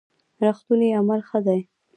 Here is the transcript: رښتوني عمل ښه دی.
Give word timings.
رښتوني 0.45 0.89
عمل 0.99 1.21
ښه 1.29 1.39
دی. 1.45 1.59